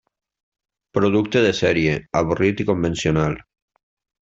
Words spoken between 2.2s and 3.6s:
avorrit i convencional.